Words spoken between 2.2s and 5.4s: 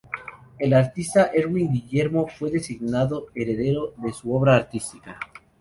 fue designado heredero de su obra artística.